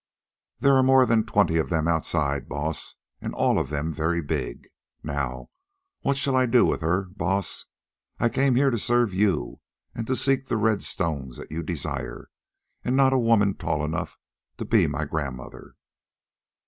[0.61, 4.67] There are more than twenty of them outside, Baas, and all of them very big.
[5.03, 5.51] Now,
[5.99, 7.67] what shall I do with her, Baas?
[8.19, 9.59] I came here to serve you
[9.93, 12.29] and to seek the red stones that you desire,
[12.83, 14.17] and not a woman tall enough
[14.57, 15.75] to be my grandmother."